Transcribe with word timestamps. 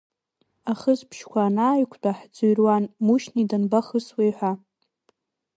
Ахысыбжьқәа 0.71 1.39
анааиқәтәа, 1.47 2.11
ҳӡырҩуан 2.17 2.83
Мушьни 3.05 3.47
данбахысуеи 3.49 4.31
ҳәа. 4.37 4.51